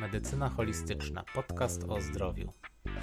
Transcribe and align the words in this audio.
Medycyna 0.00 0.48
holistyczna, 0.48 1.24
podcast 1.34 1.84
o 1.88 2.00
zdrowiu. 2.00 2.52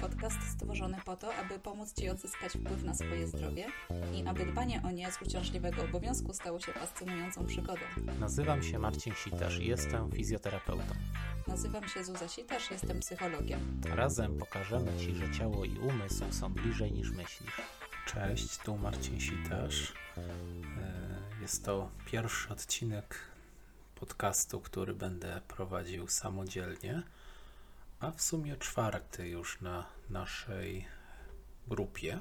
Podcast 0.00 0.42
stworzony 0.52 0.98
po 1.04 1.16
to, 1.16 1.34
aby 1.34 1.58
pomóc 1.58 1.94
Ci 1.94 2.08
odzyskać 2.08 2.52
wpływ 2.52 2.82
na 2.84 2.94
swoje 2.94 3.26
zdrowie 3.28 3.66
i 4.14 4.26
aby 4.26 4.46
dbanie 4.46 4.82
o 4.84 4.90
nie 4.90 5.12
z 5.12 5.22
uciążliwego 5.22 5.82
obowiązku 5.84 6.32
stało 6.32 6.60
się 6.60 6.72
fascynującą 6.72 7.46
przygodą. 7.46 7.80
Nazywam 8.20 8.62
się 8.62 8.78
Marcin 8.78 9.14
Sitarz 9.14 9.58
i 9.58 9.66
jestem 9.66 10.12
fizjoterapeutą. 10.12 10.94
Nazywam 11.48 11.88
się 11.88 12.04
Zuza 12.04 12.28
Sitarz, 12.28 12.70
jestem 12.70 13.00
psychologiem. 13.00 13.80
Razem 13.94 14.38
pokażemy 14.38 14.98
Ci, 14.98 15.14
że 15.14 15.30
ciało 15.30 15.64
i 15.64 15.78
umysł 15.78 16.24
są 16.30 16.52
bliżej 16.52 16.92
niż 16.92 17.10
myślisz. 17.10 17.60
Cześć, 18.06 18.58
tu 18.58 18.78
Marcin 18.78 19.20
Sitarz. 19.20 19.92
E, 20.16 20.22
Jest 21.42 21.64
to 21.64 21.90
pierwszy 22.06 22.48
odcinek 22.48 23.18
podcastu, 24.00 24.60
który 24.60 24.94
będę 24.94 25.40
prowadził 25.48 26.08
samodzielnie, 26.08 27.02
a 28.00 28.10
w 28.10 28.22
sumie 28.22 28.56
czwarty 28.56 29.28
już 29.28 29.60
na 29.60 29.86
naszej 30.10 30.84
grupie. 31.68 32.20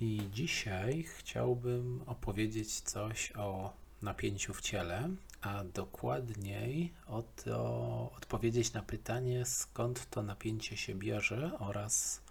I 0.00 0.28
dzisiaj 0.32 1.02
chciałbym 1.02 2.02
opowiedzieć 2.06 2.80
coś 2.80 3.32
o 3.36 3.72
napięciu 4.02 4.54
w 4.54 4.60
ciele, 4.60 5.08
a 5.40 5.64
dokładniej 5.64 6.92
o 7.06 7.22
to 7.22 8.12
odpowiedzieć 8.16 8.72
na 8.72 8.82
pytanie, 8.82 9.44
skąd 9.44 10.10
to 10.10 10.22
napięcie 10.22 10.76
się 10.76 10.94
bierze 10.94 11.58
oraz 11.58 12.22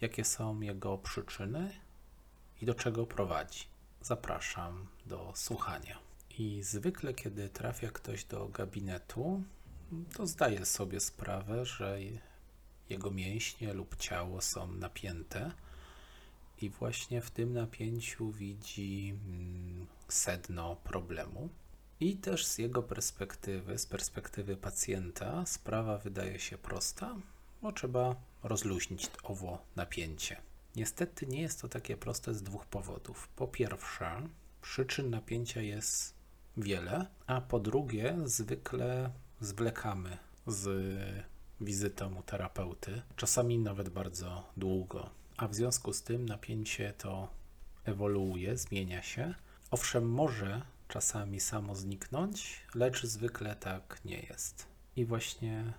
jakie 0.00 0.24
są 0.24 0.60
jego 0.60 0.98
przyczyny 0.98 1.70
i 2.62 2.66
do 2.66 2.74
czego 2.74 3.06
prowadzi. 3.06 3.64
Zapraszam 4.02 4.86
do 5.06 5.32
słuchania. 5.34 6.05
I 6.38 6.62
zwykle, 6.62 7.14
kiedy 7.14 7.48
trafia 7.48 7.90
ktoś 7.90 8.24
do 8.24 8.48
gabinetu, 8.48 9.42
to 10.14 10.26
zdaje 10.26 10.66
sobie 10.66 11.00
sprawę, 11.00 11.64
że 11.66 11.98
jego 12.88 13.10
mięśnie 13.10 13.72
lub 13.72 13.96
ciało 13.96 14.40
są 14.40 14.72
napięte, 14.72 15.50
i 16.60 16.70
właśnie 16.70 17.20
w 17.20 17.30
tym 17.30 17.52
napięciu 17.52 18.32
widzi 18.32 19.18
mm, 19.26 19.86
sedno 20.08 20.76
problemu. 20.76 21.48
I 22.00 22.16
też 22.16 22.46
z 22.46 22.58
jego 22.58 22.82
perspektywy, 22.82 23.78
z 23.78 23.86
perspektywy 23.86 24.56
pacjenta, 24.56 25.46
sprawa 25.46 25.98
wydaje 25.98 26.38
się 26.38 26.58
prosta, 26.58 27.16
bo 27.62 27.72
trzeba 27.72 28.16
rozluźnić 28.42 29.10
owo 29.22 29.64
napięcie. 29.76 30.36
Niestety 30.76 31.26
nie 31.26 31.42
jest 31.42 31.60
to 31.60 31.68
takie 31.68 31.96
proste 31.96 32.34
z 32.34 32.42
dwóch 32.42 32.66
powodów. 32.66 33.28
Po 33.28 33.48
pierwsze, 33.48 34.28
przyczyn 34.62 35.10
napięcia 35.10 35.60
jest 35.60 36.14
wiele, 36.56 37.06
a 37.26 37.40
po 37.40 37.60
drugie, 37.60 38.16
zwykle 38.24 39.10
zwlekamy 39.40 40.18
z 40.46 40.68
wizytą 41.60 42.14
u 42.14 42.22
terapeuty, 42.22 43.02
czasami 43.16 43.58
nawet 43.58 43.88
bardzo 43.88 44.50
długo. 44.56 45.10
A 45.36 45.48
w 45.48 45.54
związku 45.54 45.92
z 45.92 46.02
tym 46.02 46.26
napięcie 46.26 46.92
to 46.98 47.28
ewoluuje, 47.84 48.56
zmienia 48.56 49.02
się. 49.02 49.34
Owszem, 49.70 50.10
może 50.10 50.62
czasami 50.88 51.40
samo 51.40 51.74
zniknąć, 51.74 52.62
lecz 52.74 53.06
zwykle 53.06 53.56
tak 53.56 54.00
nie 54.04 54.20
jest. 54.20 54.66
I 54.96 55.04
właśnie 55.04 55.72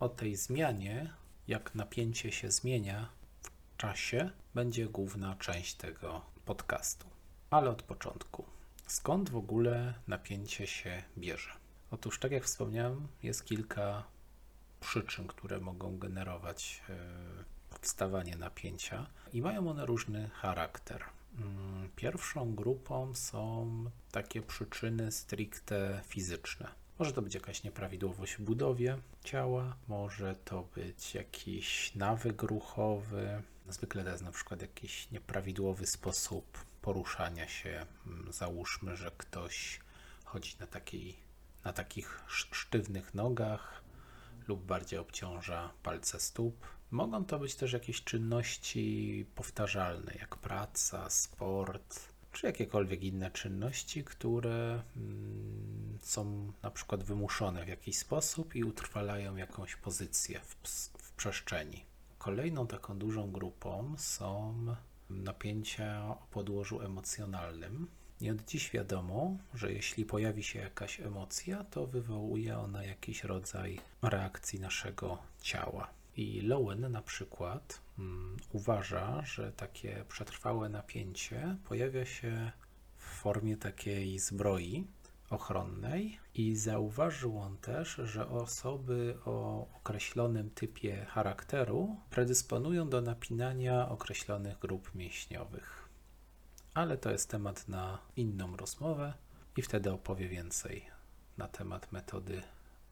o 0.00 0.08
tej 0.08 0.36
zmianie, 0.36 1.12
jak 1.48 1.74
napięcie 1.74 2.32
się 2.32 2.50
zmienia 2.50 3.08
w 3.42 3.76
czasie, 3.76 4.30
będzie 4.54 4.86
główna 4.86 5.36
część 5.36 5.74
tego 5.74 6.22
podcastu. 6.44 7.06
Ale 7.50 7.70
od 7.70 7.82
początku. 7.82 8.44
Skąd 8.92 9.30
w 9.30 9.36
ogóle 9.36 9.94
napięcie 10.06 10.66
się 10.66 11.02
bierze? 11.18 11.50
Otóż, 11.90 12.18
tak 12.18 12.32
jak 12.32 12.44
wspomniałem, 12.44 13.08
jest 13.22 13.44
kilka 13.44 14.04
przyczyn, 14.80 15.26
które 15.26 15.60
mogą 15.60 15.98
generować 15.98 16.82
yy, 16.88 16.94
wstawanie 17.80 18.36
napięcia 18.36 19.06
i 19.32 19.42
mają 19.42 19.70
one 19.70 19.86
różny 19.86 20.30
charakter. 20.32 21.04
Mm, 21.38 21.88
Pierwszą 21.96 22.54
grupą 22.54 23.14
są 23.14 23.84
takie 24.10 24.42
przyczyny 24.42 25.12
stricte 25.12 26.00
fizyczne. 26.06 26.68
Może 26.98 27.12
to 27.12 27.22
być 27.22 27.34
jakaś 27.34 27.62
nieprawidłowość 27.62 28.36
w 28.36 28.42
budowie 28.42 28.98
ciała, 29.24 29.76
może 29.88 30.36
to 30.44 30.68
być 30.74 31.14
jakiś 31.14 31.94
nawyk 31.94 32.42
ruchowy, 32.42 33.42
zwykle 33.68 34.04
to 34.04 34.10
jest 34.10 34.22
na 34.24 34.32
przykład 34.32 34.62
jakiś 34.62 35.10
nieprawidłowy 35.10 35.86
sposób 35.86 36.71
poruszania 36.82 37.48
się. 37.48 37.86
Mm, 38.06 38.32
Załóżmy, 38.32 38.96
że 38.96 39.10
ktoś 39.18 39.80
chodzi 40.24 40.56
na, 40.60 40.66
takiej, 40.66 41.16
na 41.64 41.72
takich 41.72 42.20
sz- 42.28 42.54
sztywnych 42.56 43.14
nogach 43.14 43.82
lub 44.48 44.64
bardziej 44.64 44.98
obciąża 44.98 45.70
palce 45.82 46.20
stóp. 46.20 46.66
Mogą 46.90 47.24
to 47.24 47.38
być 47.38 47.54
też 47.54 47.72
jakieś 47.72 48.04
czynności 48.04 49.26
powtarzalne, 49.34 50.12
jak 50.20 50.36
praca, 50.36 51.10
sport, 51.10 52.00
czy 52.32 52.46
jakiekolwiek 52.46 53.02
inne 53.02 53.30
czynności, 53.30 54.04
które 54.04 54.82
mm, 54.96 55.98
są 56.02 56.52
na 56.62 56.70
przykład 56.70 57.04
wymuszone 57.04 57.64
w 57.64 57.68
jakiś 57.68 57.98
sposób 57.98 58.54
i 58.54 58.64
utrwalają 58.64 59.36
jakąś 59.36 59.76
pozycję 59.76 60.40
w, 60.40 60.68
w 60.98 61.12
przestrzeni. 61.12 61.84
Kolejną 62.18 62.66
taką 62.66 62.98
dużą 62.98 63.32
grupą 63.32 63.94
są 63.98 64.54
napięcia 65.12 66.04
o 66.04 66.26
podłożu 66.30 66.80
emocjonalnym. 66.80 67.86
I 68.20 68.30
od 68.30 68.44
dziś 68.44 68.70
wiadomo, 68.70 69.36
że 69.54 69.72
jeśli 69.72 70.04
pojawi 70.04 70.42
się 70.42 70.58
jakaś 70.58 71.00
emocja, 71.00 71.64
to 71.64 71.86
wywołuje 71.86 72.58
ona 72.58 72.84
jakiś 72.84 73.24
rodzaj 73.24 73.80
reakcji 74.02 74.60
naszego 74.60 75.18
ciała. 75.40 75.90
I 76.16 76.40
Lowen 76.40 76.92
na 76.92 77.02
przykład 77.02 77.80
mm, 77.98 78.36
uważa, 78.52 79.22
że 79.24 79.52
takie 79.52 80.04
przetrwałe 80.08 80.68
napięcie 80.68 81.56
pojawia 81.68 82.04
się 82.04 82.52
w 82.96 83.04
formie 83.04 83.56
takiej 83.56 84.18
zbroi 84.18 84.86
ochronnej 85.32 86.18
i 86.34 86.56
zauważył 86.56 87.38
on 87.38 87.56
też, 87.56 87.94
że 88.04 88.28
osoby 88.28 89.18
o 89.24 89.66
określonym 89.76 90.50
typie 90.50 91.04
charakteru 91.04 91.96
predysponują 92.10 92.88
do 92.88 93.00
napinania 93.00 93.88
określonych 93.88 94.58
grup 94.58 94.94
mięśniowych. 94.94 95.88
Ale 96.74 96.96
to 96.98 97.10
jest 97.10 97.30
temat 97.30 97.68
na 97.68 97.98
inną 98.16 98.56
rozmowę 98.56 99.14
i 99.56 99.62
wtedy 99.62 99.92
opowie 99.92 100.28
więcej 100.28 100.86
na 101.38 101.48
temat 101.48 101.92
metody 101.92 102.42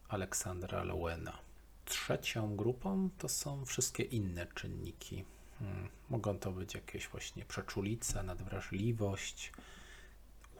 Aleksandra 0.08 0.84
Lowena. 0.84 1.38
Trzecią 1.84 2.56
grupą 2.56 3.10
to 3.18 3.28
są 3.28 3.64
wszystkie 3.64 4.02
inne 4.02 4.46
czynniki. 4.54 5.24
Hmm, 5.58 5.88
Mogą 6.10 6.38
to 6.38 6.52
być 6.52 6.74
jakieś 6.74 7.08
właśnie 7.08 7.44
przeczulica, 7.44 8.22
nadwrażliwość, 8.22 9.52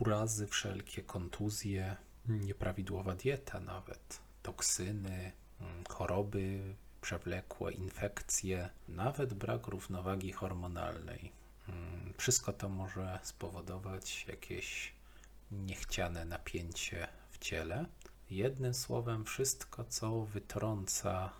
urazy 0.01 0.47
wszelkie, 0.47 1.03
kontuzje, 1.03 1.97
nieprawidłowa 2.29 3.15
dieta 3.15 3.61
nawet, 3.61 4.21
toksyny, 4.43 5.33
mm, 5.61 5.85
choroby 5.89 6.75
przewlekłe, 7.01 7.73
infekcje, 7.73 8.71
nawet 8.89 9.35
brak 9.35 9.67
równowagi 9.67 10.33
hormonalnej. 10.33 11.33
Mm, 11.69 12.13
Wszystko 12.17 12.53
to 12.53 12.69
może 12.69 13.19
spowodować 13.23 14.27
jakieś 14.29 14.93
niechciane 15.53 16.25
napięcie 16.25 17.09
w 17.31 17.39
ciele. 17.39 17.87
Jednym 18.31 18.75
słowem, 18.75 19.25
wszystko, 19.25 19.85
co 19.85 20.25
wytrąca 20.25 21.31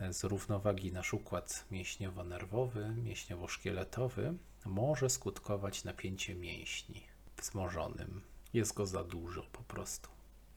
e, 0.00 0.12
z 0.12 0.24
równowagi 0.24 0.92
nasz 0.92 1.14
układ 1.14 1.64
mięśniowo-nerwowy, 1.70 2.94
mięśniowo-szkieletowy, 2.96 4.34
może 4.64 5.10
skutkować 5.10 5.84
napięciem 5.84 6.40
mięśni 6.40 7.15
wzmożonym. 7.36 8.20
Jest 8.54 8.74
go 8.74 8.86
za 8.86 9.04
dużo 9.04 9.42
po 9.52 9.62
prostu. 9.62 10.08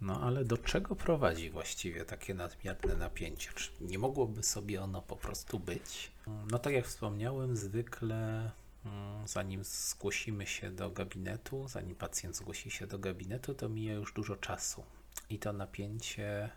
No 0.02 0.22
ale 0.22 0.46
do 0.46 0.58
czego 0.58 0.96
prowadzi 0.96 1.50
właściwie 1.50 2.06
takie 2.06 2.34
nadmierne 2.34 2.96
napięcie? 2.96 3.50
Czy 3.56 3.72
nie 3.82 4.00
mogłoby 4.00 4.44
sobie 4.44 4.82
ono 4.84 5.02
po 5.02 5.16
prostu 5.16 5.60
być? 5.60 6.12
No 6.52 6.60
tak 6.60 6.74
jak 6.74 6.86
wspomniałem, 6.86 7.58
zwykle 7.58 8.52
mm, 8.86 9.28
zanim 9.28 9.64
zgłosimy 9.64 10.48
się 10.48 10.72
do 10.72 10.90
gabinetu, 10.90 11.68
zanim 11.68 11.96
pacjent 11.96 12.36
zgłosi 12.36 12.72
się 12.72 12.88
do 12.88 13.00
gabinetu, 13.00 13.54
to 13.54 13.70
mija 13.70 13.94
już 13.94 14.14
dużo 14.14 14.36
czasu. 14.36 14.84
I 15.30 15.40
to 15.40 15.54
napięcie 15.54 16.50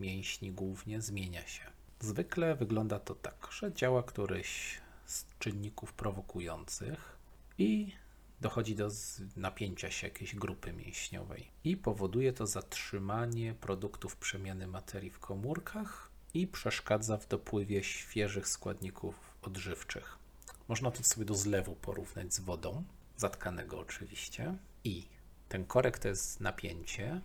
mięśni 0.00 0.52
głównie 0.52 1.00
zmienia 1.00 1.46
się. 1.46 1.62
Zwykle 2.00 2.54
wygląda 2.56 2.98
to 2.98 3.14
tak, 3.14 3.48
że 3.50 3.72
działa 3.72 4.02
któryś 4.02 4.80
z 5.06 5.24
czynników 5.38 5.92
prowokujących 5.92 7.18
i 7.58 7.92
dochodzi 8.40 8.74
do 8.74 8.90
napięcia 9.36 9.90
się 9.90 10.06
jakiejś 10.06 10.34
grupy 10.34 10.72
mięśniowej 10.72 11.50
i 11.64 11.76
powoduje 11.76 12.32
to 12.32 12.46
zatrzymanie 12.46 13.54
produktów 13.54 14.16
przemiany 14.16 14.66
materii 14.66 15.10
w 15.10 15.18
komórkach 15.18 16.10
i 16.34 16.46
przeszkadza 16.46 17.16
w 17.16 17.28
dopływie 17.28 17.84
świeżych 17.84 18.48
składników 18.48 19.14
odżywczych. 19.42 20.18
Można 20.68 20.90
to 20.90 21.04
sobie 21.04 21.26
do 21.26 21.34
zlewu 21.34 21.76
porównać 21.76 22.34
z 22.34 22.40
wodą, 22.40 22.84
zatkanego 23.16 23.78
oczywiście. 23.78 24.56
I 24.84 25.08
ten 25.48 25.64
korek 25.64 25.98
to 25.98 26.08
jest 26.08 26.40
napięcie, 26.40 27.20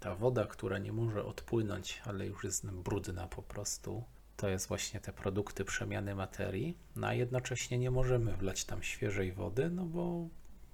ta 0.00 0.14
woda, 0.14 0.46
która 0.46 0.78
nie 0.78 0.92
może 0.92 1.24
odpłynąć, 1.24 2.02
ale 2.04 2.26
już 2.26 2.44
jest 2.44 2.66
brudna 2.66 3.26
po 3.26 3.42
prostu, 3.42 4.04
to 4.36 4.48
jest 4.48 4.68
właśnie 4.68 5.00
te 5.00 5.12
produkty 5.12 5.64
przemiany 5.64 6.14
materii, 6.14 6.78
no 6.96 7.06
a 7.06 7.14
jednocześnie 7.14 7.78
nie 7.78 7.90
możemy 7.90 8.36
wlać 8.36 8.64
tam 8.64 8.82
świeżej 8.82 9.32
wody, 9.32 9.70
no 9.70 9.84
bo 9.84 10.28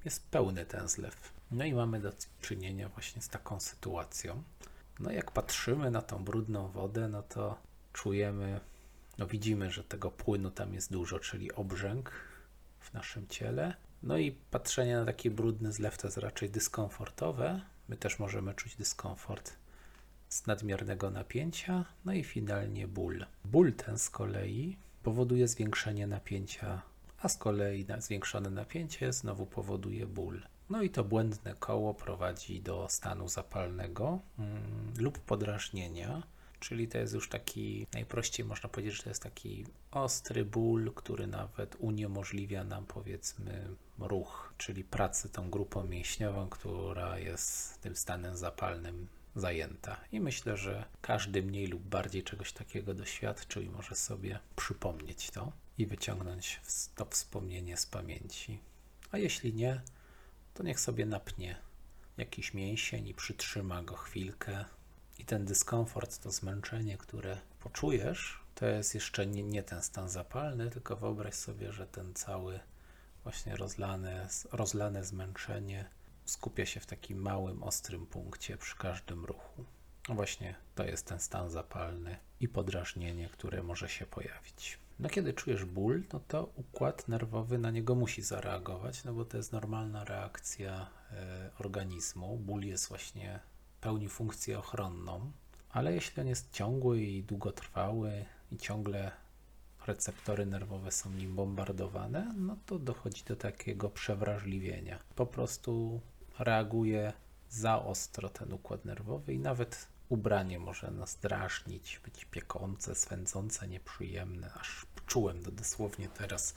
jest 0.04 0.30
pełny 0.30 0.66
ten 0.66 0.88
zlew. 0.88 1.32
No 1.50 1.64
i 1.64 1.74
mamy 1.74 2.00
do 2.00 2.12
czynienia 2.40 2.88
właśnie 2.88 3.22
z 3.22 3.28
taką 3.28 3.60
sytuacją. 3.60 4.42
No 5.00 5.10
jak 5.10 5.30
patrzymy 5.30 5.90
na 5.90 6.02
tą 6.02 6.24
brudną 6.24 6.68
wodę, 6.68 7.08
no 7.08 7.22
to 7.22 7.58
czujemy, 7.92 8.60
no 9.18 9.26
widzimy, 9.26 9.70
że 9.70 9.84
tego 9.84 10.10
płynu 10.10 10.50
tam 10.50 10.74
jest 10.74 10.92
dużo, 10.92 11.18
czyli 11.18 11.52
obrzęk 11.52 12.12
w 12.80 12.92
naszym 12.92 13.28
ciele. 13.28 13.74
No 14.02 14.18
i 14.18 14.32
patrzenie 14.32 14.96
na 14.96 15.04
taki 15.04 15.30
brudny 15.30 15.72
zlew 15.72 15.98
to 15.98 16.06
jest 16.06 16.18
raczej 16.18 16.50
dyskomfortowe. 16.50 17.60
My 17.88 17.96
też 17.96 18.18
możemy 18.18 18.54
czuć 18.54 18.76
dyskomfort 18.76 19.52
z 20.30 20.46
nadmiernego 20.46 21.10
napięcia, 21.10 21.84
no 22.04 22.12
i 22.12 22.24
finalnie 22.24 22.88
ból. 22.88 23.26
Ból 23.44 23.72
ten 23.72 23.98
z 23.98 24.10
kolei 24.10 24.76
powoduje 25.02 25.48
zwiększenie 25.48 26.06
napięcia, 26.06 26.82
a 27.22 27.28
z 27.28 27.36
kolei 27.36 27.86
zwiększone 27.98 28.50
napięcie 28.50 29.12
znowu 29.12 29.46
powoduje 29.46 30.06
ból. 30.06 30.42
No 30.70 30.82
i 30.82 30.90
to 30.90 31.04
błędne 31.04 31.54
koło 31.54 31.94
prowadzi 31.94 32.60
do 32.60 32.86
stanu 32.90 33.28
zapalnego 33.28 34.18
mm, 34.38 34.92
lub 34.98 35.18
podrażnienia, 35.18 36.22
czyli 36.60 36.88
to 36.88 36.98
jest 36.98 37.14
już 37.14 37.28
taki, 37.28 37.86
najprościej 37.92 38.46
można 38.46 38.68
powiedzieć, 38.68 38.96
że 38.96 39.02
to 39.02 39.08
jest 39.08 39.22
taki 39.22 39.66
ostry 39.90 40.44
ból, 40.44 40.92
który 40.94 41.26
nawet 41.26 41.76
uniemożliwia 41.78 42.64
nam 42.64 42.86
powiedzmy 42.86 43.68
ruch, 43.98 44.54
czyli 44.58 44.84
pracę 44.84 45.28
tą 45.28 45.50
grupą 45.50 45.84
mięśniową, 45.84 46.48
która 46.48 47.18
jest 47.18 47.80
tym 47.80 47.96
stanem 47.96 48.36
zapalnym 48.36 49.06
zajęta. 49.40 49.96
I 50.12 50.20
myślę, 50.20 50.56
że 50.56 50.84
każdy 51.00 51.42
mniej 51.42 51.66
lub 51.66 51.82
bardziej 51.82 52.22
czegoś 52.22 52.52
takiego 52.52 52.94
doświadczył 52.94 53.62
i 53.62 53.68
może 53.68 53.94
sobie 53.94 54.38
przypomnieć 54.56 55.30
to 55.30 55.52
i 55.78 55.86
wyciągnąć 55.86 56.60
to 56.94 57.04
wspomnienie 57.04 57.76
z 57.76 57.86
pamięci. 57.86 58.60
A 59.12 59.18
jeśli 59.18 59.54
nie, 59.54 59.80
to 60.54 60.62
niech 60.62 60.80
sobie 60.80 61.06
napnie 61.06 61.56
jakiś 62.16 62.54
mięsień 62.54 63.08
i 63.08 63.14
przytrzyma 63.14 63.82
go 63.82 63.96
chwilkę. 63.96 64.64
I 65.18 65.24
ten 65.24 65.44
dyskomfort, 65.44 66.18
to 66.18 66.30
zmęczenie, 66.30 66.98
które 66.98 67.38
poczujesz, 67.60 68.40
to 68.54 68.66
jest 68.66 68.94
jeszcze 68.94 69.26
nie, 69.26 69.42
nie 69.42 69.62
ten 69.62 69.82
stan 69.82 70.08
zapalny, 70.08 70.70
tylko 70.70 70.96
wyobraź 70.96 71.34
sobie, 71.34 71.72
że 71.72 71.86
ten 71.86 72.14
cały 72.14 72.60
właśnie 73.22 73.56
rozlane, 73.56 74.28
rozlane 74.52 75.04
zmęczenie 75.04 75.84
skupia 76.30 76.66
się 76.66 76.80
w 76.80 76.86
takim 76.86 77.22
małym, 77.22 77.62
ostrym 77.62 78.06
punkcie 78.06 78.56
przy 78.56 78.76
każdym 78.76 79.24
ruchu. 79.24 79.64
No 80.08 80.14
właśnie 80.14 80.54
to 80.74 80.84
jest 80.84 81.06
ten 81.06 81.20
stan 81.20 81.50
zapalny 81.50 82.16
i 82.40 82.48
podrażnienie, 82.48 83.28
które 83.28 83.62
może 83.62 83.88
się 83.88 84.06
pojawić. 84.06 84.78
No 84.98 85.08
kiedy 85.08 85.32
czujesz 85.32 85.64
ból, 85.64 86.02
no 86.12 86.20
to 86.28 86.52
układ 86.56 87.08
nerwowy 87.08 87.58
na 87.58 87.70
niego 87.70 87.94
musi 87.94 88.22
zareagować, 88.22 89.04
no 89.04 89.12
bo 89.12 89.24
to 89.24 89.36
jest 89.36 89.52
normalna 89.52 90.04
reakcja 90.04 90.90
e, 91.12 91.50
organizmu. 91.58 92.36
Ból 92.36 92.62
jest 92.62 92.88
właśnie 92.88 93.40
pełni 93.80 94.08
funkcję 94.08 94.58
ochronną, 94.58 95.32
ale 95.70 95.94
jeśli 95.94 96.20
on 96.22 96.28
jest 96.28 96.52
ciągły 96.52 97.00
i 97.00 97.22
długotrwały 97.22 98.24
i 98.52 98.56
ciągle 98.56 99.12
receptory 99.86 100.46
nerwowe 100.46 100.92
są 100.92 101.10
nim 101.10 101.36
bombardowane, 101.36 102.34
no 102.36 102.56
to 102.66 102.78
dochodzi 102.78 103.24
do 103.24 103.36
takiego 103.36 103.90
przewrażliwienia. 103.90 104.98
Po 105.16 105.26
prostu 105.26 106.00
reaguje 106.38 107.12
za 107.50 107.82
ostro 107.82 108.28
ten 108.28 108.52
układ 108.52 108.84
nerwowy 108.84 109.34
i 109.34 109.38
nawet 109.38 109.88
ubranie 110.08 110.58
może 110.58 110.90
nas 110.90 111.16
drażnić, 111.16 112.00
być 112.04 112.24
piekące, 112.24 112.94
swędzące, 112.94 113.68
nieprzyjemne, 113.68 114.52
aż 114.52 114.86
czułem 115.06 115.42
to 115.42 115.50
dosłownie 115.50 116.08
teraz 116.08 116.54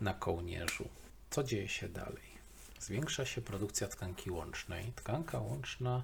na 0.00 0.14
kołnierzu. 0.14 0.88
Co 1.30 1.44
dzieje 1.44 1.68
się 1.68 1.88
dalej? 1.88 2.32
Zwiększa 2.80 3.24
się 3.24 3.42
produkcja 3.42 3.88
tkanki 3.88 4.30
łącznej. 4.30 4.92
Tkanka 4.96 5.38
łączna 5.38 6.02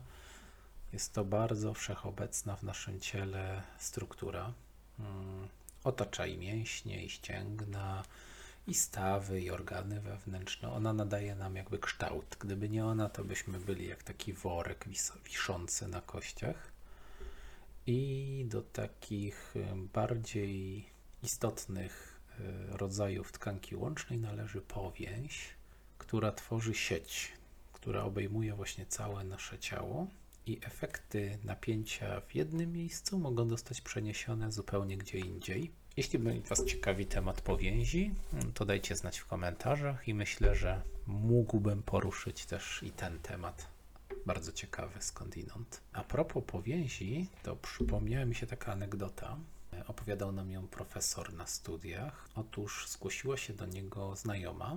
jest 0.92 1.12
to 1.12 1.24
bardzo 1.24 1.74
wszechobecna 1.74 2.56
w 2.56 2.62
naszym 2.62 3.00
ciele 3.00 3.62
struktura. 3.78 4.52
Hmm, 4.96 5.48
otacza 5.84 6.26
i 6.26 6.38
mięśnie, 6.38 7.04
i 7.04 7.10
ścięgna, 7.10 8.04
i 8.68 8.74
stawy, 8.74 9.40
i 9.40 9.50
organy 9.50 10.00
wewnętrzne. 10.00 10.72
Ona 10.72 10.92
nadaje 10.92 11.34
nam 11.34 11.56
jakby 11.56 11.78
kształt. 11.78 12.36
Gdyby 12.40 12.68
nie 12.68 12.84
ona, 12.84 13.08
to 13.08 13.24
byśmy 13.24 13.60
byli 13.60 13.88
jak 13.88 14.02
taki 14.02 14.32
worek 14.32 14.84
wiszący 15.24 15.88
na 15.88 16.00
kościach. 16.00 16.72
I 17.86 18.46
do 18.48 18.62
takich 18.62 19.54
bardziej 19.94 20.86
istotnych 21.22 22.20
e, 22.40 22.76
rodzajów 22.76 23.32
tkanki 23.32 23.76
łącznej 23.76 24.18
należy 24.18 24.60
powięź, 24.60 25.48
która 25.98 26.32
tworzy 26.32 26.74
sieć, 26.74 27.32
która 27.72 28.02
obejmuje 28.02 28.54
właśnie 28.54 28.86
całe 28.86 29.24
nasze 29.24 29.58
ciało 29.58 30.06
i 30.46 30.58
efekty 30.62 31.38
napięcia 31.44 32.20
w 32.20 32.34
jednym 32.34 32.72
miejscu 32.72 33.18
mogą 33.18 33.48
zostać 33.48 33.80
przeniesione 33.80 34.52
zupełnie 34.52 34.96
gdzie 34.96 35.18
indziej. 35.18 35.70
Jeśli 35.98 36.40
Was 36.40 36.64
ciekawi 36.64 37.06
temat 37.06 37.40
powięzi, 37.40 38.14
to 38.54 38.64
dajcie 38.64 38.96
znać 38.96 39.18
w 39.18 39.26
komentarzach 39.26 40.08
i 40.08 40.14
myślę, 40.14 40.54
że 40.54 40.82
mógłbym 41.06 41.82
poruszyć 41.82 42.46
też 42.46 42.82
i 42.82 42.90
ten 42.90 43.18
temat. 43.18 43.66
Bardzo 44.26 44.52
ciekawy 44.52 45.02
skądinąd. 45.02 45.80
A 45.92 46.04
propos 46.04 46.44
powięzi, 46.46 47.26
to 47.42 47.56
przypomniała 47.56 48.24
mi 48.24 48.34
się 48.34 48.46
taka 48.46 48.72
anegdota. 48.72 49.36
Opowiadał 49.86 50.32
nam 50.32 50.50
ją 50.50 50.68
profesor 50.68 51.32
na 51.32 51.46
studiach. 51.46 52.28
Otóż 52.34 52.88
zgłosiła 52.88 53.36
się 53.36 53.52
do 53.52 53.66
niego 53.66 54.16
znajoma, 54.16 54.76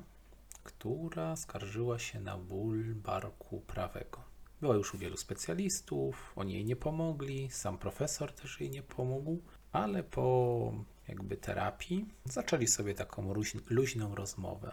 która 0.64 1.36
skarżyła 1.36 2.00
się 2.00 2.20
na 2.20 2.38
ból 2.38 2.96
barku 2.96 3.62
prawego. 3.68 4.24
Była 4.62 4.76
już 4.76 4.94
u 4.94 4.98
wielu 4.98 5.18
specjalistów, 5.18 6.34
oni 6.36 6.54
jej 6.54 6.66
nie 6.66 6.76
pomogli, 6.76 7.50
sam 7.52 7.78
profesor 7.78 8.34
też 8.34 8.60
jej 8.60 8.70
nie 8.70 8.84
pomógł, 8.84 9.42
ale 9.72 10.04
po 10.04 10.74
jakby 11.12 11.38
terapii 11.38 12.06
zaczęli 12.26 12.68
sobie 12.68 12.94
taką 12.94 13.34
luźną 13.70 14.16
rozmowę. 14.16 14.72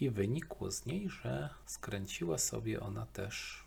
I 0.00 0.10
wynikło 0.10 0.70
z 0.70 0.86
niej, 0.86 1.08
że 1.08 1.48
skręciła 1.66 2.38
sobie 2.38 2.80
ona 2.80 3.06
też 3.06 3.64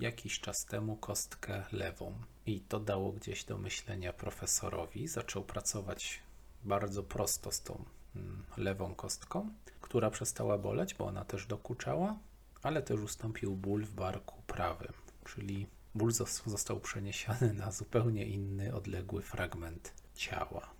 jakiś 0.00 0.40
czas 0.40 0.64
temu 0.64 0.96
kostkę 0.96 1.64
lewą. 1.72 2.14
I 2.46 2.60
to 2.60 2.80
dało 2.80 3.12
gdzieś 3.12 3.44
do 3.44 3.58
myślenia 3.58 4.12
profesorowi. 4.12 5.08
Zaczął 5.08 5.44
pracować 5.44 6.22
bardzo 6.64 7.02
prosto 7.02 7.52
z 7.52 7.62
tą 7.62 7.84
mm, 8.16 8.44
lewą 8.56 8.94
kostką, 8.94 9.50
która 9.80 10.10
przestała 10.10 10.58
boleć, 10.58 10.94
bo 10.94 11.06
ona 11.06 11.24
też 11.24 11.46
dokuczała, 11.46 12.18
ale 12.62 12.82
też 12.82 13.00
ustąpił 13.00 13.56
ból 13.56 13.84
w 13.84 13.92
barku 13.92 14.42
prawym, 14.46 14.92
czyli 15.24 15.66
ból 15.94 16.12
został 16.46 16.80
przeniesiony 16.80 17.52
na 17.54 17.70
zupełnie 17.70 18.26
inny, 18.26 18.74
odległy 18.74 19.22
fragment 19.22 19.92
ciała. 20.14 20.75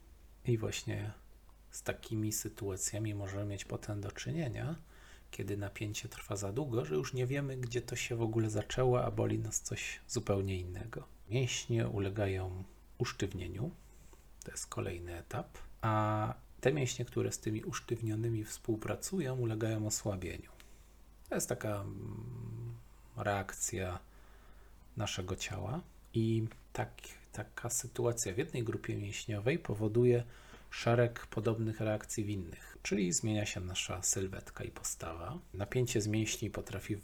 I 0.46 0.58
właśnie 0.58 1.12
z 1.70 1.82
takimi 1.82 2.32
sytuacjami 2.32 3.14
możemy 3.14 3.44
mieć 3.44 3.64
potem 3.64 4.00
do 4.00 4.12
czynienia, 4.12 4.76
kiedy 5.30 5.56
napięcie 5.56 6.08
trwa 6.08 6.36
za 6.36 6.52
długo, 6.52 6.84
że 6.84 6.94
już 6.94 7.14
nie 7.14 7.26
wiemy, 7.26 7.56
gdzie 7.56 7.82
to 7.82 7.96
się 7.96 8.16
w 8.16 8.22
ogóle 8.22 8.50
zaczęło, 8.50 9.04
a 9.04 9.10
boli 9.10 9.38
nas 9.38 9.60
coś 9.60 10.00
zupełnie 10.08 10.60
innego. 10.60 11.04
Mięśnie 11.30 11.88
ulegają 11.88 12.64
usztywnieniu, 12.98 13.70
to 14.44 14.50
jest 14.50 14.66
kolejny 14.66 15.18
etap, 15.18 15.58
a 15.80 16.34
te 16.60 16.72
mięśnie, 16.72 17.04
które 17.04 17.32
z 17.32 17.38
tymi 17.38 17.64
usztywnionymi 17.64 18.44
współpracują, 18.44 19.36
ulegają 19.36 19.86
osłabieniu. 19.86 20.50
To 21.28 21.34
jest 21.34 21.48
taka 21.48 21.80
mm, 21.80 22.74
reakcja 23.16 23.98
naszego 24.96 25.36
ciała 25.36 25.80
i 26.14 26.48
tak, 26.72 26.92
taka 27.36 27.70
sytuacja 27.70 28.34
w 28.34 28.38
jednej 28.38 28.64
grupie 28.64 28.96
mięśniowej 28.96 29.58
powoduje 29.58 30.24
szereg 30.70 31.26
podobnych 31.26 31.80
reakcji 31.80 32.24
w 32.24 32.28
innych, 32.28 32.78
czyli 32.82 33.12
zmienia 33.12 33.46
się 33.46 33.60
nasza 33.60 34.02
sylwetka 34.02 34.64
i 34.64 34.70
postawa. 34.70 35.38
Napięcie 35.54 36.00
z 36.00 36.06
mięśni 36.06 36.50
potrafi 36.50 36.96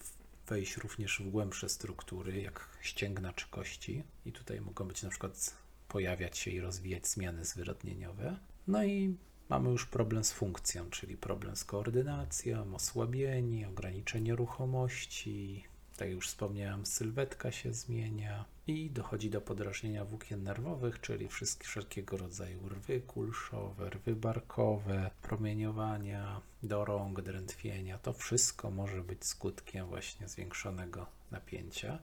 wejść 0.48 0.76
również 0.76 1.20
w 1.20 1.30
głębsze 1.30 1.68
struktury, 1.68 2.42
jak 2.42 2.68
ścięgna 2.80 3.32
czy 3.32 3.48
kości, 3.48 4.02
i 4.26 4.32
tutaj 4.32 4.60
mogą 4.60 4.88
być 4.88 5.02
na 5.02 5.10
przykład 5.10 5.56
pojawiać 5.88 6.38
się 6.38 6.50
i 6.50 6.60
rozwijać 6.60 7.06
zmiany 7.08 7.44
zwyrodnieniowe. 7.44 8.36
No 8.66 8.84
i 8.84 9.16
mamy 9.48 9.70
już 9.70 9.86
problem 9.86 10.24
z 10.24 10.32
funkcją, 10.32 10.90
czyli 10.90 11.16
problem 11.16 11.56
z 11.56 11.64
koordynacją, 11.64 12.74
osłabienie, 12.74 13.68
ograniczenie 13.68 14.34
ruchomości, 14.34 15.64
tak 15.96 16.08
jak 16.08 16.16
już 16.16 16.28
wspomniałem, 16.28 16.86
sylwetka 16.86 17.52
się 17.52 17.74
zmienia 17.74 18.44
i 18.66 18.90
dochodzi 18.90 19.30
do 19.30 19.40
podrażnienia 19.40 20.04
włókien 20.04 20.42
nerwowych, 20.42 21.00
czyli 21.00 21.28
wszelkiego 21.58 22.16
rodzaju 22.16 22.68
rwy 22.68 23.00
kulszowe, 23.00 23.90
rwy 23.90 24.16
barkowe, 24.16 25.10
promieniowania 25.22 26.40
do 26.62 26.84
rąk, 26.84 27.20
drętwienia. 27.20 27.98
To 27.98 28.12
wszystko 28.12 28.70
może 28.70 29.02
być 29.02 29.24
skutkiem 29.24 29.86
właśnie 29.86 30.28
zwiększonego 30.28 31.06
napięcia, 31.30 31.98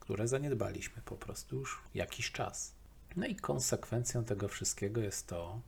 które 0.00 0.28
zaniedbaliśmy 0.28 1.02
po 1.02 1.16
prostu 1.16 1.56
już 1.56 1.82
jakiś 1.94 2.32
czas. 2.32 2.74
No 3.16 3.26
i 3.26 3.36
konsekwencją 3.36 4.24
tego 4.24 4.48
wszystkiego 4.48 5.00
jest 5.00 5.26
to, 5.26 5.60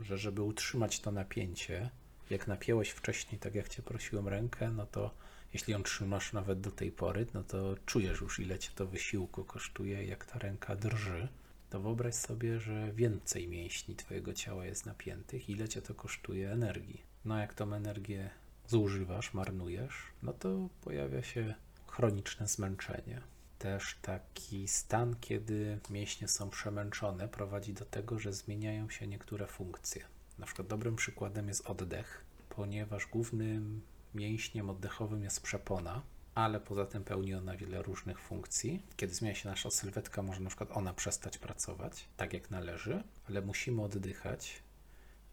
że 0.00 0.18
żeby 0.18 0.42
utrzymać 0.42 1.00
to 1.00 1.10
napięcie, 1.10 1.90
jak 2.30 2.46
napięłeś 2.46 2.90
wcześniej, 2.90 3.38
tak 3.38 3.54
jak 3.54 3.68
cię 3.68 3.82
prosiłem 3.82 4.28
rękę, 4.28 4.70
no 4.70 4.86
to 4.86 5.14
jeśli 5.52 5.72
ją 5.72 5.82
trzymasz 5.82 6.32
nawet 6.32 6.60
do 6.60 6.70
tej 6.70 6.92
pory, 6.92 7.26
no 7.34 7.42
to 7.44 7.76
czujesz 7.86 8.20
już 8.20 8.40
ile 8.40 8.58
cię 8.58 8.70
to 8.74 8.86
wysiłku 8.86 9.44
kosztuje, 9.44 10.04
jak 10.04 10.24
ta 10.24 10.38
ręka 10.38 10.76
drży. 10.76 11.28
To 11.70 11.80
wyobraź 11.80 12.14
sobie, 12.14 12.60
że 12.60 12.92
więcej 12.92 13.48
mięśni 13.48 13.96
twojego 13.96 14.32
ciała 14.32 14.66
jest 14.66 14.86
napiętych, 14.86 15.50
ile 15.50 15.68
cię 15.68 15.82
to 15.82 15.94
kosztuje 15.94 16.52
energii. 16.52 17.02
No 17.24 17.38
jak 17.38 17.54
tą 17.54 17.74
energię 17.74 18.30
zużywasz, 18.68 19.34
marnujesz, 19.34 19.94
no 20.22 20.32
to 20.32 20.68
pojawia 20.80 21.22
się 21.22 21.54
chroniczne 21.86 22.48
zmęczenie. 22.48 23.20
Też 23.58 23.98
taki 24.02 24.68
stan, 24.68 25.16
kiedy 25.20 25.78
mięśnie 25.90 26.28
są 26.28 26.50
przemęczone, 26.50 27.28
prowadzi 27.28 27.72
do 27.72 27.84
tego, 27.84 28.18
że 28.18 28.32
zmieniają 28.32 28.90
się 28.90 29.06
niektóre 29.06 29.46
funkcje. 29.46 30.04
Na 30.38 30.46
przykład 30.46 30.68
dobrym 30.68 30.96
przykładem 30.96 31.48
jest 31.48 31.66
oddech, 31.66 32.24
ponieważ 32.48 33.06
głównym 33.06 33.80
mięśniem 34.14 34.70
oddechowym 34.70 35.24
jest 35.24 35.42
przepona, 35.42 36.02
ale 36.34 36.60
poza 36.60 36.86
tym 36.86 37.04
pełni 37.04 37.34
ona 37.34 37.56
wiele 37.56 37.82
różnych 37.82 38.20
funkcji. 38.20 38.82
Kiedy 38.96 39.14
zmienia 39.14 39.34
się 39.34 39.48
nasza 39.48 39.70
sylwetka, 39.70 40.22
może 40.22 40.40
na 40.40 40.48
przykład 40.48 40.70
ona 40.72 40.94
przestać 40.94 41.38
pracować 41.38 42.08
tak 42.16 42.32
jak 42.32 42.50
należy, 42.50 43.02
ale 43.28 43.42
musimy 43.42 43.82
oddychać, 43.82 44.62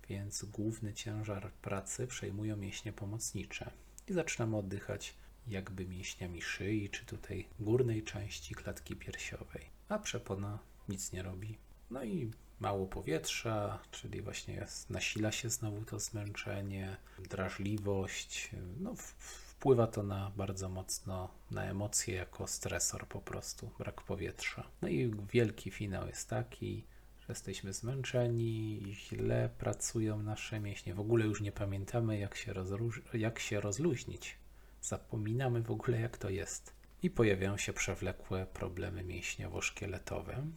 więc 0.10 0.46
główny 0.46 0.93
ciężar 0.93 1.51
pracy 1.51 2.07
przejmują 2.07 2.57
mięśnie 2.57 2.93
pomocnicze 2.93 3.72
i 4.07 4.13
zaczynamy 4.13 4.57
oddychać 4.57 5.13
jakby 5.48 5.86
mięśniami 5.86 6.41
szyi, 6.41 6.89
czy 6.89 7.05
tutaj 7.05 7.48
górnej 7.60 8.03
części 8.03 8.55
klatki 8.55 8.96
piersiowej, 8.96 9.69
a 9.89 10.00
przepona 10.00 10.60
nic 10.89 11.12
nie 11.12 11.24
robi. 11.24 11.57
No 11.91 12.03
i 12.03 12.31
mało 12.59 12.87
powietrza, 12.87 13.79
czyli 13.91 14.21
właśnie 14.21 14.67
nasila 14.89 15.31
się 15.31 15.49
znowu 15.49 15.85
to 15.85 15.99
zmęczenie, 15.99 16.97
drażliwość, 17.29 18.51
no 18.79 18.95
wpływa 19.19 19.87
to 19.87 20.03
na 20.03 20.31
bardzo 20.37 20.69
mocno 20.69 21.29
na 21.51 21.63
emocje 21.63 22.15
jako 22.15 22.47
stresor 22.47 23.07
po 23.07 23.21
prostu, 23.21 23.69
brak 23.77 24.01
powietrza. 24.01 24.63
No 24.81 24.87
i 24.87 25.11
wielki 25.31 25.71
finał 25.71 26.07
jest 26.07 26.29
taki, 26.29 26.83
że 27.19 27.25
jesteśmy 27.29 27.73
zmęczeni, 27.73 28.81
źle 28.91 29.49
pracują 29.57 30.23
nasze 30.23 30.59
mięśnie, 30.59 30.93
w 30.93 30.99
ogóle 30.99 31.25
już 31.25 31.41
nie 31.41 31.51
pamiętamy 31.51 32.19
jak 32.19 32.35
się, 32.35 32.53
jak 33.13 33.39
się 33.39 33.61
rozluźnić 33.61 34.37
Zapominamy 34.81 35.61
w 35.61 35.71
ogóle, 35.71 36.01
jak 36.01 36.17
to 36.17 36.29
jest. 36.29 36.73
I 37.03 37.09
pojawiają 37.09 37.57
się 37.57 37.73
przewlekłe 37.73 38.45
problemy 38.45 39.03
mięśniowo-szkieletowe. 39.03 40.51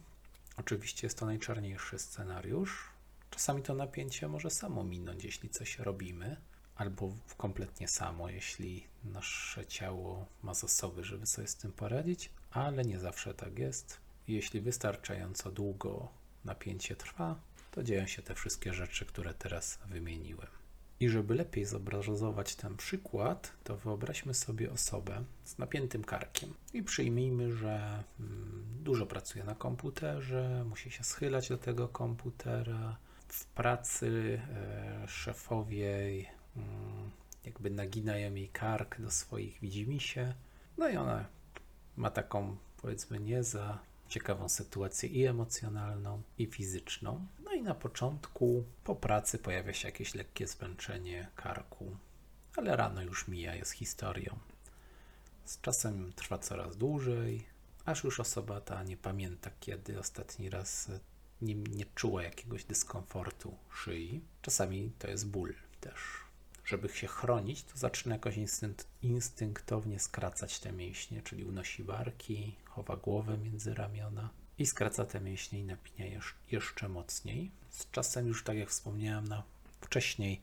Oczywiście 0.61 1.07
jest 1.07 1.17
to 1.19 1.25
najczarniejszy 1.25 1.99
scenariusz. 1.99 2.89
Czasami 3.29 3.61
to 3.61 3.73
napięcie 3.73 4.27
może 4.27 4.49
samo 4.49 4.83
minąć, 4.83 5.23
jeśli 5.23 5.49
coś 5.49 5.79
robimy, 5.79 6.37
albo 6.75 7.13
kompletnie 7.37 7.87
samo, 7.87 8.29
jeśli 8.29 8.87
nasze 9.03 9.65
ciało 9.65 10.25
ma 10.43 10.53
zasoby, 10.53 11.03
żeby 11.03 11.25
sobie 11.25 11.47
z 11.47 11.55
tym 11.55 11.71
poradzić, 11.71 12.29
ale 12.51 12.83
nie 12.83 12.99
zawsze 12.99 13.33
tak 13.33 13.59
jest. 13.59 13.97
Jeśli 14.27 14.61
wystarczająco 14.61 15.51
długo 15.51 16.09
napięcie 16.45 16.95
trwa, 16.95 17.39
to 17.71 17.83
dzieją 17.83 18.07
się 18.07 18.21
te 18.21 18.35
wszystkie 18.35 18.73
rzeczy, 18.73 19.05
które 19.05 19.33
teraz 19.33 19.79
wymieniłem. 19.85 20.60
I 21.01 21.09
żeby 21.09 21.35
lepiej 21.35 21.65
zobrazować 21.65 22.55
ten 22.55 22.77
przykład, 22.77 23.53
to 23.63 23.77
wyobraźmy 23.77 24.33
sobie 24.33 24.71
osobę 24.71 25.23
z 25.45 25.57
napiętym 25.57 26.03
karkiem 26.03 26.53
i 26.73 26.83
przyjmijmy, 26.83 27.55
że 27.55 28.03
mm, 28.19 28.65
dużo 28.83 29.05
pracuje 29.05 29.43
na 29.43 29.55
komputerze, 29.55 30.65
musi 30.69 30.91
się 30.91 31.03
schylać 31.03 31.49
do 31.49 31.57
tego 31.57 31.87
komputera. 31.87 32.97
W 33.27 33.45
pracy 33.45 34.41
e, 34.49 35.07
szefowie 35.07 36.25
mm, 36.55 37.11
jakby 37.45 37.69
naginają 37.69 38.35
jej 38.35 38.49
kark 38.49 39.01
do 39.01 39.11
swoich 39.11 39.59
widzimisię, 39.59 40.33
no 40.77 40.89
i 40.89 40.97
ona 40.97 41.25
ma 41.97 42.09
taką 42.09 42.57
powiedzmy 42.81 43.19
nie 43.19 43.43
za 43.43 43.79
ciekawą 44.09 44.49
sytuację 44.49 45.09
i 45.09 45.25
emocjonalną, 45.25 46.21
i 46.37 46.45
fizyczną. 46.45 47.27
No 47.51 47.57
i 47.57 47.61
na 47.61 47.75
początku 47.75 48.63
po 48.83 48.95
pracy 48.95 49.37
pojawia 49.37 49.73
się 49.73 49.87
jakieś 49.87 50.15
lekkie 50.15 50.47
zmęczenie 50.47 51.27
karku, 51.35 51.97
ale 52.55 52.75
rano 52.75 53.01
już 53.01 53.27
mija, 53.27 53.55
jest 53.55 53.71
historią. 53.71 54.39
Z 55.45 55.61
czasem 55.61 56.13
trwa 56.13 56.37
coraz 56.37 56.77
dłużej, 56.77 57.45
aż 57.85 58.03
już 58.03 58.19
osoba 58.19 58.61
ta 58.61 58.83
nie 58.83 58.97
pamięta, 58.97 59.51
kiedy 59.59 59.99
ostatni 59.99 60.49
raz 60.49 60.91
nie, 61.41 61.55
nie 61.55 61.85
czuła 61.95 62.23
jakiegoś 62.23 62.63
dyskomfortu 62.63 63.57
szyi. 63.73 64.21
Czasami 64.41 64.91
to 64.99 65.07
jest 65.07 65.27
ból 65.27 65.53
też. 65.81 65.99
Żeby 66.65 66.89
się 66.89 67.07
chronić, 67.07 67.63
to 67.63 67.77
zaczyna 67.77 68.15
jakoś 68.15 68.37
instynkt, 68.37 68.87
instynktownie 69.01 69.99
skracać 69.99 70.59
te 70.59 70.71
mięśnie, 70.71 71.21
czyli 71.21 71.45
unosi 71.45 71.83
barki, 71.83 72.55
chowa 72.65 72.97
głowę 72.97 73.37
między 73.37 73.73
ramiona 73.73 74.40
i 74.61 74.65
skraca 74.65 75.05
te 75.05 75.21
mięśnie 75.21 75.59
i 75.59 75.63
napina 75.63 76.05
jeszcze 76.51 76.89
mocniej. 76.89 77.51
Z 77.69 77.91
czasem 77.91 78.27
już, 78.27 78.43
tak 78.43 78.57
jak 78.57 78.69
wspomniałem 78.69 79.27
na, 79.27 79.43
wcześniej, 79.81 80.41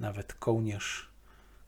nawet 0.00 0.34
kołnierz 0.34 1.08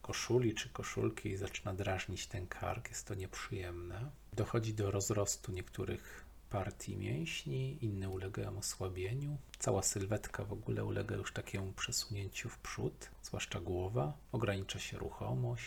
koszuli 0.03 0.55
czy 0.55 0.69
koszulki 0.69 1.37
zaczyna 1.37 1.75
drażnić 1.75 2.27
ten 2.27 2.47
kark, 2.47 2.89
jest 2.89 3.07
to 3.07 3.15
nieprzyjemne. 3.15 4.11
Dochodzi 4.33 4.75
do 4.75 4.91
rozrostu 4.91 5.53
niektórych 5.53 6.25
partii 6.51 6.97
mięśni, 6.97 7.85
inne 7.85 8.09
ulegają 8.09 8.59
osłabieniu. 8.59 9.37
Cała 9.59 9.83
sylwetka 9.83 10.45
w 10.45 10.53
ogóle 10.53 10.85
ulega 10.85 11.17
już 11.17 11.33
takiemu 11.33 11.73
przesunięciu 11.73 12.49
w 12.49 12.59
przód, 12.59 13.11
zwłaszcza 13.23 13.61
głowa. 13.61 14.13
Ogranicza 14.33 14.79
się 14.79 14.99
ruchomość 14.99 15.67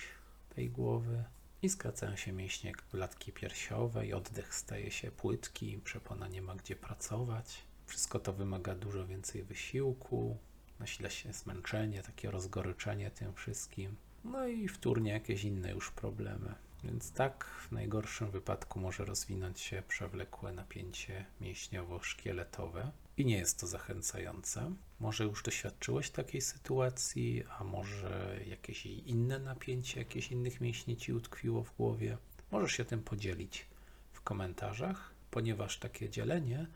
tej 0.55 0.69
głowy 0.69 1.23
i 1.63 1.69
skracają 1.69 2.15
się 2.15 2.31
mięśnie 2.31 2.73
klatki 2.91 3.31
piersiowej, 3.31 4.13
oddech 4.13 4.55
staje 4.55 4.91
się 4.91 5.11
płytki, 5.11 5.79
przepona 5.83 6.27
nie 6.27 6.41
ma 6.41 6.55
gdzie 6.55 6.75
pracować. 6.75 7.57
Wszystko 7.85 8.19
to 8.19 8.33
wymaga 8.33 8.75
dużo 8.75 9.07
więcej 9.07 9.43
wysiłku, 9.43 10.37
nasila 10.79 11.09
się 11.09 11.33
zmęczenie, 11.33 12.03
takie 12.03 12.31
rozgoryczenie 12.31 13.11
tym 13.11 13.33
wszystkim. 13.33 13.95
No 14.23 14.47
i 14.47 14.67
wtórnie 14.67 15.11
jakieś 15.11 15.43
inne 15.43 15.71
już 15.71 15.91
problemy. 15.91 16.55
Więc 16.83 17.11
tak 17.11 17.45
w 17.45 17.71
najgorszym 17.71 18.31
wypadku 18.31 18.79
może 18.79 19.05
rozwinąć 19.05 19.59
się 19.59 19.83
przewlekłe 19.87 20.51
napięcie 20.51 21.25
mięśniowo-szkieletowe 21.41 22.91
i 23.17 23.25
nie 23.25 23.37
jest 23.37 23.59
to 23.59 23.67
zachęcające. 23.67 24.73
Może 24.99 25.23
już 25.23 25.43
doświadczyłeś 25.43 26.09
takiej 26.09 26.41
sytuacji, 26.41 27.43
a 27.59 27.63
może 27.63 28.39
jakieś 28.47 28.85
inne 28.85 29.39
napięcie, 29.39 29.99
jakieś 29.99 30.31
innych 30.31 30.61
mięśni 30.61 30.97
ci 30.97 31.13
utkwiło 31.13 31.63
w 31.63 31.75
głowie. 31.75 32.17
Możesz 32.51 32.71
się 32.71 32.85
tym 32.85 33.03
podzielić 33.03 33.65
w 34.11 34.21
komentarzach, 34.21 35.13
ponieważ 35.31 35.77
takie 35.77 36.09
dzielenie 36.09 36.67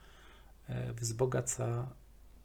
e, 0.68 0.92
wzbogaca 0.92 1.90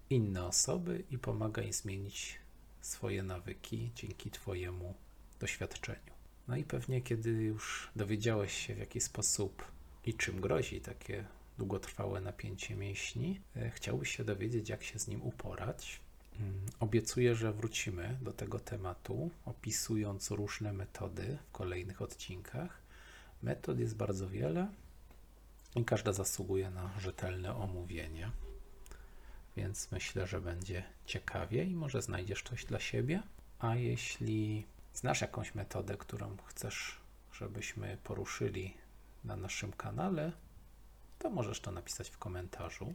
inne 0.10 0.46
osoby 0.46 1.04
i 1.12 1.18
pomaga 1.18 1.62
im 1.62 1.74
zmienić 1.74 2.40
swoje 2.82 3.24
nawyki 3.24 3.92
dzięki 3.96 4.32
Twojemu 4.32 4.96
doświadczeniu. 5.40 6.12
No 6.48 6.56
i 6.56 6.64
pewnie, 6.64 7.02
kiedy 7.02 7.30
już 7.30 7.92
dowiedziałeś 7.96 8.68
się, 8.68 8.76
w 8.76 8.80
jaki 8.80 9.02
sposób 9.02 9.64
i 10.06 10.14
czym 10.14 10.42
grozi 10.42 10.82
takie 10.82 11.26
długotrwałe 11.62 12.22
napięcie 12.22 12.76
mięśni, 12.76 13.42
e, 13.56 13.70
chciałbyś 13.70 14.18
się 14.18 14.24
dowiedzieć, 14.24 14.70
jak 14.70 14.84
się 14.84 15.00
z 15.00 15.08
nim 15.08 15.22
uporać. 15.22 16.00
Mm, 16.40 16.66
obiecuję, 16.80 17.36
że 17.36 17.54
wrócimy 17.54 18.18
do 18.22 18.34
tego 18.34 18.60
tematu, 18.60 19.32
opisując 19.46 20.32
różne 20.32 20.74
metody 20.74 21.38
w 21.48 21.52
kolejnych 21.52 22.02
odcinkach. 22.02 22.82
Metod 23.44 23.80
jest 23.80 23.96
bardzo 23.96 24.30
wiele 24.30 24.68
i 25.76 25.86
każda 25.86 26.14
zasługuje 26.14 26.70
na 26.70 27.00
rzetelne 27.00 27.56
omówienie, 27.56 28.32
więc 29.58 29.92
myślę, 29.92 30.28
że 30.28 30.42
będzie 30.42 30.84
ciekawie 31.06 31.64
i 31.64 31.76
może 31.76 32.02
znajdziesz 32.02 32.44
coś 32.44 32.66
dla 32.66 32.80
siebie. 32.80 33.24
A 33.60 33.76
jeśli 33.76 34.66
znasz 34.94 35.22
jakąś 35.22 35.56
metodę, 35.56 35.98
którą 35.98 36.38
chcesz, 36.46 36.98
żebyśmy 37.34 37.98
poruszyli 38.04 38.74
na 39.24 39.36
naszym 39.36 39.72
kanale, 39.74 40.32
to 41.22 41.30
możesz 41.30 41.60
to 41.60 41.72
napisać 41.72 42.10
w 42.10 42.18
komentarzu. 42.18 42.94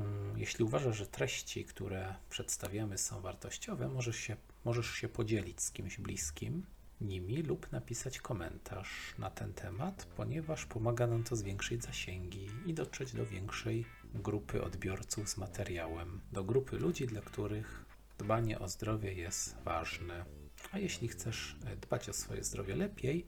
Mm, 0.00 0.38
jeśli 0.38 0.64
uważasz, 0.64 0.96
że 0.96 1.06
treści, 1.06 1.64
które 1.64 2.14
przedstawiamy 2.30 2.98
są 2.98 3.20
wartościowe, 3.20 3.88
możesz 3.88 4.16
się, 4.16 4.36
możesz 4.64 4.90
się 4.90 5.08
podzielić 5.08 5.60
z 5.60 5.72
kimś 5.72 5.98
bliskim 5.98 6.66
nimi 7.00 7.42
lub 7.42 7.72
napisać 7.72 8.18
komentarz 8.18 9.14
na 9.18 9.30
ten 9.30 9.52
temat, 9.52 10.06
ponieważ 10.16 10.66
pomaga 10.66 11.06
nam 11.06 11.24
to 11.24 11.36
zwiększyć 11.36 11.82
zasięgi 11.82 12.50
i 12.66 12.74
dotrzeć 12.74 13.12
do 13.12 13.26
większej 13.26 13.84
grupy 14.14 14.64
odbiorców 14.64 15.28
z 15.28 15.36
materiałem, 15.36 16.20
do 16.32 16.44
grupy 16.44 16.78
ludzi, 16.78 17.06
dla 17.06 17.20
których 17.20 17.84
dbanie 18.18 18.58
o 18.58 18.68
zdrowie 18.68 19.12
jest 19.12 19.56
ważne. 19.64 20.24
A 20.72 20.78
jeśli 20.78 21.08
chcesz 21.08 21.56
e, 21.66 21.76
dbać 21.76 22.08
o 22.08 22.12
swoje 22.12 22.44
zdrowie 22.44 22.76
lepiej, 22.76 23.26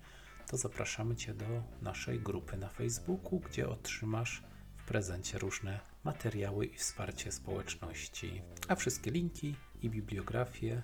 to 0.49 0.57
zapraszamy 0.57 1.17
Cię 1.17 1.35
do 1.35 1.63
naszej 1.83 2.21
grupy 2.21 2.57
na 2.57 2.69
Facebooku, 2.69 3.41
gdzie 3.41 3.69
otrzymasz 3.69 4.43
w 4.77 4.85
prezencie 4.85 5.39
różne 5.39 5.81
materiały 6.05 6.67
i 6.67 6.77
wsparcie 6.77 7.33
społeczności. 7.33 8.43
A 8.69 8.75
wszystkie 8.75 9.11
linki 9.11 9.55
i 9.83 9.91
bibliografię 9.91 10.83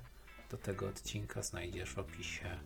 do 0.50 0.56
tego 0.56 0.88
odcinka 0.88 1.42
znajdziesz 1.42 1.94
w 1.94 1.98
opisie. 1.98 2.60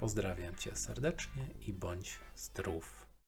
Pozdrawiam 0.00 0.54
Cię 0.54 0.76
serdecznie 0.76 1.46
i 1.60 1.72
bądź 1.72 2.18
zdrów. 2.36 3.05